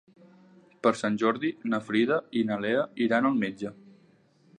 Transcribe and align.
Per 0.85 0.93
Sant 1.01 1.19
Jordi 1.23 1.51
na 1.73 1.79
Frida 1.89 2.17
i 2.41 2.43
na 2.53 2.57
Lea 2.65 2.87
iran 3.09 3.29
al 3.31 3.37
metge. 3.45 3.73